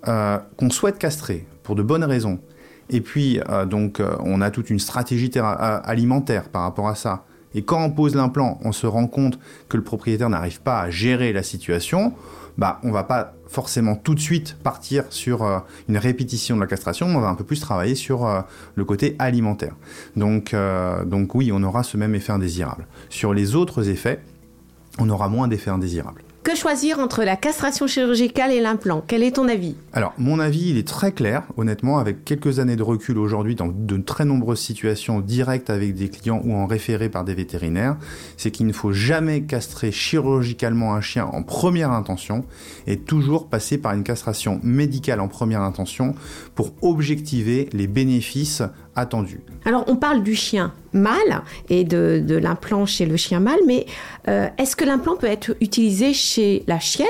euh, 0.08 0.38
qu'on 0.58 0.70
souhaite 0.70 0.98
castrer 0.98 1.46
pour 1.64 1.76
de 1.76 1.84
bonnes 1.84 2.06
raisons, 2.06 2.40
et 2.90 3.02
puis, 3.02 3.40
euh, 3.50 3.66
donc, 3.66 4.00
euh, 4.00 4.16
on 4.20 4.42
a 4.42 4.52
toute 4.52 4.70
une 4.70 4.80
stratégie 4.80 5.32
alimentaire 5.38 6.50
par 6.50 6.64
rapport 6.64 6.88
à 6.88 6.96
ça. 6.96 7.26
Et 7.54 7.64
quand 7.64 7.84
on 7.84 7.92
pose 7.92 8.16
l'implant, 8.16 8.60
on 8.64 8.72
se 8.72 8.88
rend 8.88 9.08
compte 9.08 9.40
que 9.70 9.78
le 9.78 9.84
propriétaire 9.84 10.30
n'arrive 10.30 10.62
pas 10.62 10.82
à 10.82 10.90
gérer 10.90 11.34
la 11.34 11.44
situation. 11.44 12.14
Bah, 12.58 12.80
on 12.84 12.92
va 12.92 13.04
pas 13.04 13.34
forcément 13.48 13.96
tout 13.96 14.14
de 14.14 14.20
suite 14.20 14.58
partir 14.62 15.06
sur 15.10 15.44
euh, 15.44 15.60
une 15.88 15.98
répétition 15.98 16.56
de 16.56 16.62
la 16.62 16.68
castration, 16.68 17.08
on 17.08 17.20
va 17.20 17.30
un 17.30 17.36
peu 17.36 17.44
plus 17.44 17.60
travailler 17.60 17.96
sur 17.96 18.28
le 18.76 18.86
côté 18.86 19.16
alimentaire. 19.18 19.76
Donc, 20.16 20.56
donc 21.06 21.36
oui, 21.36 21.52
on 21.54 21.64
aura 21.64 21.84
ce 21.84 21.98
même 21.98 22.16
effet 22.16 22.34
indésirable. 22.34 22.86
Sur 23.10 23.34
les 23.34 23.56
autres 23.56 23.90
effets, 23.90 24.20
on 25.00 25.10
aura 25.10 25.30
moins 25.30 25.48
d'effets 25.48 25.72
indésirables. 25.72 26.22
Que 26.42 26.56
choisir 26.56 27.00
entre 27.00 27.26
la 27.26 27.36
castration 27.36 27.86
chirurgicale 27.86 28.54
et 28.54 28.62
l'implant? 28.62 29.04
Quel 29.06 29.24
est 29.24 29.36
ton 29.36 29.50
avis? 29.50 29.76
Alors, 29.92 30.14
mon 30.18 30.40
avis, 30.40 30.70
il 30.70 30.78
est 30.78 30.88
très 30.88 31.12
clair, 31.12 31.44
honnêtement, 31.58 32.00
avec 32.00 32.24
quelques 32.24 32.60
années 32.60 32.78
de 32.78 32.84
recul 32.84 33.18
aujourd'hui 33.18 33.56
dans 33.56 33.68
de 33.68 33.98
très 33.98 34.24
nombreuses 34.24 34.62
situations 34.62 35.20
directes 35.20 35.70
avec 35.70 35.96
des 35.96 36.08
clients 36.08 36.42
ou 36.46 36.54
en 36.54 36.66
référé 36.66 37.10
par 37.10 37.26
des 37.26 37.34
vétérinaires, 37.34 37.98
c'est 38.38 38.52
qu'il 38.52 38.68
ne 38.68 38.72
faut 38.72 38.94
jamais 38.94 39.42
castrer 39.42 39.92
chirurgicalement 39.92 40.94
un 40.94 41.02
chien 41.02 41.26
en 41.26 41.44
première 41.44 41.92
intention 41.92 42.46
et 42.88 42.98
toujours 42.98 43.50
passer 43.50 43.78
par 43.78 43.94
une 43.94 44.04
castration 44.04 44.62
médicale 44.64 45.20
en 45.20 45.28
première 45.28 45.62
intention 45.62 46.16
pour 46.56 46.72
objectiver 46.82 47.68
les 47.74 47.88
bénéfices 47.88 48.64
Alors, 49.66 49.86
on 49.88 49.96
parle 49.96 50.24
du 50.24 50.36
chien 50.36 50.74
mâle 50.94 51.44
et 51.70 51.84
de, 51.84 52.36
l'implant 52.42 52.86
chez 52.86 53.06
le 53.06 53.18
chien 53.18 53.40
mâle, 53.40 53.60
mais 53.68 53.86
euh, 54.28 54.48
est-ce 54.58 54.76
que 54.76 54.86
l'implant 54.86 55.16
peut 55.16 55.28
être 55.28 55.56
utilisé 55.62 56.14
chez 56.14 56.64
la 56.68 56.80
chienne 56.80 57.08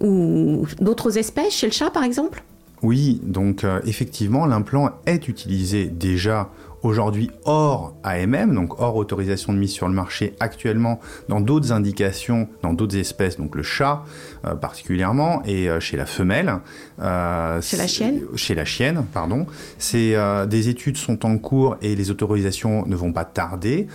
ou 0.00 0.66
d'autres 0.80 1.18
espèces, 1.18 1.54
chez 1.54 1.66
le 1.66 1.72
chat 1.72 1.90
par 1.90 2.04
exemple? 2.04 2.42
Oui, 2.82 3.20
donc 3.24 3.64
euh, 3.64 3.80
effectivement, 3.86 4.46
l'implant 4.46 4.90
est 5.06 5.28
utilisé 5.28 5.86
déjà 5.86 6.50
aujourd'hui 6.82 7.30
hors 7.44 7.94
AMM, 8.04 8.54
donc 8.54 8.80
hors 8.80 8.96
autorisation 8.96 9.52
de 9.52 9.58
mise 9.58 9.72
sur 9.72 9.88
le 9.88 9.94
marché 9.94 10.34
actuellement 10.40 11.00
dans 11.28 11.40
d'autres 11.40 11.72
indications, 11.72 12.48
dans 12.62 12.72
d'autres 12.72 12.96
espèces, 12.96 13.36
donc 13.36 13.54
le 13.54 13.62
chat 13.62 14.04
euh, 14.44 14.54
particulièrement, 14.54 15.42
et 15.44 15.68
euh, 15.68 15.80
chez 15.80 15.96
la 15.96 16.06
femelle. 16.06 16.54
Euh, 17.00 17.60
chez 17.60 17.76
la 17.76 17.86
chienne? 17.86 18.22
Chez 18.34 18.54
la 18.54 18.64
chienne, 18.64 19.04
pardon. 19.12 19.46
C'est, 19.78 20.14
des 20.48 20.68
études 20.68 20.96
sont 20.96 21.24
en 21.26 21.38
cours 21.38 21.76
et 21.82 21.94
les 21.94 22.10
autorisations 22.10 22.86
ne 22.86 22.96
vont 22.96 23.12
pas 23.12 23.24
tarder 23.24 23.86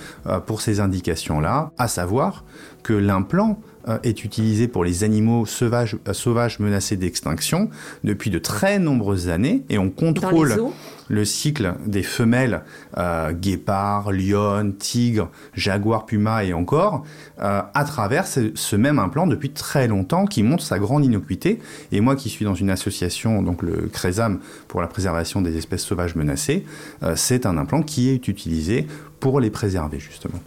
pour 0.46 0.62
ces 0.62 0.80
indications-là, 0.80 1.72
à 1.78 1.88
savoir 1.88 2.44
que 2.84 2.94
l'implant 2.94 3.60
est 4.04 4.24
utilisé 4.24 4.68
pour 4.68 4.84
les 4.84 5.04
animaux 5.04 5.46
sauvages, 5.46 5.98
sauvages 6.12 6.60
menacés 6.60 6.98
d'extinction 6.98 7.70
depuis 8.04 8.30
de 8.30 8.40
très 8.40 8.80
nombreuses 8.80 9.30
années 9.30 9.64
et 9.70 9.78
on 9.78 9.90
contrôle 9.90 10.56
le 11.10 11.26
cycle 11.26 11.76
des 11.86 12.04
femelles 12.04 12.64
euh, 12.98 13.32
guépards, 13.34 14.12
lions, 14.12 14.74
tigres, 14.78 15.30
jaguars, 15.54 16.06
pumas 16.06 16.44
et 16.44 16.54
encore 16.54 17.04
euh, 17.42 17.62
à 17.74 17.86
travers 17.86 18.26
ce, 18.28 18.76
même 18.76 19.00
implant 19.00 19.28
depuis 19.28 19.52
très 19.52 19.88
longtemps 19.88 20.26
qui 20.26 20.44
montre 20.44 20.64
sa 20.64 20.80
grande 20.80 21.06
innocuité. 21.06 21.60
Et 21.92 22.02
moi 22.02 22.16
qui 22.16 22.30
suis 22.30 22.46
dans 22.46 22.56
une 22.56 22.70
association, 22.70 23.42
donc 23.42 23.62
le 23.62 23.90
CRESAM 23.92 24.40
pour 24.68 24.82
la 24.82 24.88
préservation 24.88 25.42
des 25.42 25.58
espèces 25.58 25.84
sauvages 25.84 26.16
menacées, 26.16 26.66
euh, 27.04 27.14
c'est 27.16 27.46
un 27.46 27.58
implant 27.58 27.84
qui 27.84 28.10
est 28.10 28.28
utilisé 28.28 28.88
pour 29.20 29.40
les 29.40 29.50
préserver 29.50 30.00
justement. 30.00 30.40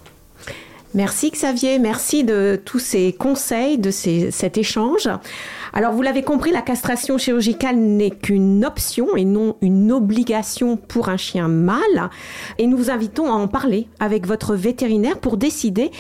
Merci 0.95 1.31
Xavier, 1.31 1.79
merci 1.79 2.25
de 2.25 2.59
tous 2.65 2.79
ces 2.79 3.13
conseils, 3.13 3.77
de 3.77 3.91
cet 3.91 4.57
échange. 4.57 5.11
Alors 5.75 5.93
vous 5.93 6.01
l'avez 6.01 6.23
compris, 6.23 6.53
la 6.53 6.63
castration 6.63 7.19
chirurgicale 7.19 7.77
n'est 7.77 8.11
qu'une 8.11 8.65
option 8.65 9.15
et 9.15 9.27
non 9.27 9.57
une 9.61 9.93
obligation 9.93 10.77
pour 10.79 11.11
un 11.11 11.19
chien 11.19 11.49
mâle. 11.49 12.09
Et 12.59 12.67
nous 12.67 12.79
vous 12.79 12.91
invitons 12.91 13.27
à 13.27 13.35
en 13.35 13.47
parler 13.47 13.89
avec 14.01 14.27
votre 14.27 14.55
vétérinaire 14.55 15.19
pour 15.19 15.37
décider 15.37 15.91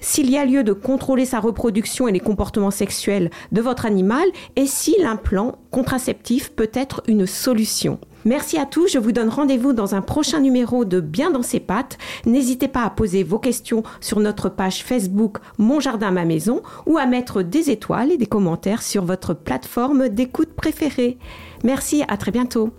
s'il 0.00 0.30
y 0.30 0.38
a 0.38 0.44
lieu 0.46 0.64
de 0.64 0.72
contrôler 0.72 1.26
sa 1.26 1.40
reproduction 1.40 2.08
et 2.08 2.12
les 2.12 2.20
comportements 2.20 2.70
sexuels 2.70 3.30
de 3.52 3.60
votre 3.60 3.84
animal 3.84 4.26
et 4.54 4.66
si 4.66 4.96
l'implant 5.02 5.58
contraceptif 5.70 6.50
peut 6.52 6.70
être 6.72 7.02
une 7.08 7.26
solution. 7.26 7.98
Merci 8.26 8.58
à 8.58 8.66
tous. 8.66 8.88
Je 8.92 8.98
vous 8.98 9.12
donne 9.12 9.28
rendez-vous 9.28 9.72
dans 9.72 9.94
un 9.94 10.02
prochain 10.02 10.40
numéro 10.40 10.84
de 10.84 10.98
Bien 10.98 11.30
dans 11.30 11.44
ses 11.44 11.60
pattes. 11.60 11.96
N'hésitez 12.26 12.66
pas 12.66 12.82
à 12.82 12.90
poser 12.90 13.22
vos 13.22 13.38
questions 13.38 13.84
sur 14.00 14.18
notre 14.18 14.48
page 14.48 14.82
Facebook 14.82 15.38
Mon 15.58 15.78
Jardin, 15.78 16.10
ma 16.10 16.24
maison 16.24 16.60
ou 16.86 16.98
à 16.98 17.06
mettre 17.06 17.42
des 17.42 17.70
étoiles 17.70 18.10
et 18.10 18.18
des 18.18 18.26
commentaires 18.26 18.82
sur 18.82 19.04
votre 19.04 19.32
plateforme 19.32 20.08
d'écoute 20.08 20.54
préférée. 20.54 21.18
Merci, 21.62 22.02
à 22.08 22.16
très 22.16 22.32
bientôt. 22.32 22.70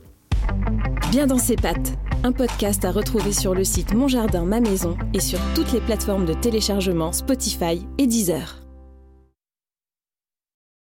Bien 1.12 1.28
dans 1.28 1.38
ses 1.38 1.56
pattes, 1.56 1.94
un 2.26 2.34
podcast 2.34 2.84
à 2.84 2.92
retrouver 2.92 3.32
sur 3.32 3.56
le 3.56 3.64
site 3.64 3.94
Mon 3.94 4.10
Jardin, 4.10 4.44
ma 4.44 4.60
maison 4.60 4.98
et 5.14 5.22
sur 5.22 5.40
toutes 5.56 5.72
les 5.72 5.80
plateformes 5.80 6.26
de 6.26 6.34
téléchargement 6.34 7.14
Spotify 7.14 7.88
et 7.98 8.06
Deezer. 8.06 8.67